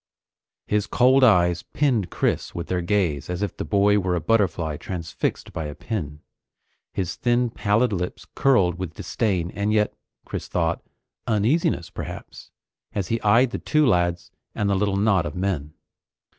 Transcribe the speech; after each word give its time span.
His 0.65 0.87
cold 0.87 1.23
eyes 1.23 1.61
pinned 1.61 2.09
Chris 2.09 2.55
with 2.55 2.69
their 2.69 2.81
gaze 2.81 3.29
as 3.29 3.43
if 3.43 3.55
the 3.55 3.63
boy 3.63 3.99
were 3.99 4.15
a 4.15 4.19
butterfly 4.19 4.77
transfixed 4.77 5.53
by 5.53 5.65
a 5.65 5.75
pin. 5.75 6.21
His 6.91 7.15
thin, 7.15 7.51
pallid 7.51 7.93
lips 7.93 8.25
curled 8.33 8.79
with 8.79 8.95
disdain 8.95 9.51
and 9.51 9.71
yet, 9.71 9.93
Chris 10.25 10.47
thought, 10.47 10.81
uneasiness 11.27 11.91
perhaps, 11.91 12.49
as 12.95 13.09
he 13.09 13.21
eyed 13.21 13.51
the 13.51 13.59
two 13.59 13.85
lads 13.85 14.31
and 14.55 14.67
the 14.67 14.75
little 14.75 14.97
knot 14.97 15.27
of 15.27 15.35
men. 15.35 15.71